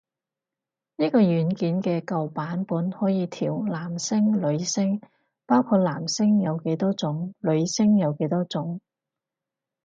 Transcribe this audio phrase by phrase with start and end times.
[0.95, 4.99] 呢個軟件嘅舊版本可以調男聲女聲，
[5.45, 8.81] 包括男聲有幾多種女聲有幾多種